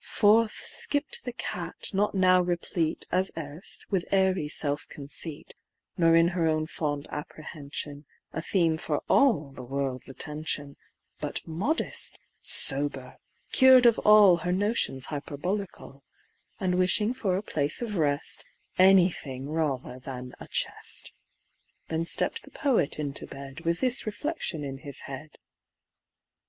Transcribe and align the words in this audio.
Forth 0.00 0.56
skipp'd 0.72 1.24
the 1.24 1.32
cat, 1.32 1.90
not 1.92 2.16
now 2.16 2.42
replete 2.42 3.06
As 3.12 3.30
erst 3.36 3.88
with 3.92 4.04
airy 4.10 4.48
self 4.48 4.88
conceit, 4.88 5.54
Nor 5.96 6.16
in 6.16 6.26
her 6.34 6.48
own 6.48 6.66
fond 6.66 7.06
apprehension 7.12 8.04
A 8.32 8.42
theme 8.42 8.76
for 8.76 9.00
all 9.08 9.52
the 9.52 9.62
world's 9.62 10.08
attention, 10.08 10.76
But 11.20 11.46
modest, 11.46 12.18
sober, 12.42 13.18
cured 13.52 13.86
of 13.86 14.00
all 14.00 14.38
Her 14.38 14.50
notions 14.50 15.06
hyperbolical, 15.06 16.02
And 16.58 16.74
wishing 16.74 17.14
for 17.14 17.36
a 17.36 17.42
place 17.44 17.80
of 17.80 17.96
rest 17.96 18.44
Any 18.76 19.10
thing 19.12 19.48
rather 19.48 20.00
than 20.00 20.32
a 20.40 20.48
chest. 20.48 21.12
Then 21.86 22.04
stepp'd 22.04 22.42
the 22.42 22.50
poet 22.50 22.98
into 22.98 23.28
bed 23.28 23.60
With 23.60 23.78
this 23.78 24.06
reflection 24.06 24.64
in 24.64 24.78
his 24.78 25.02
head: 25.02 25.38
MORAL. 25.38 26.42